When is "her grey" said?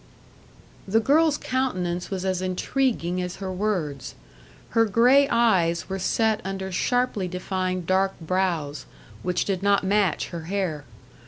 4.69-5.29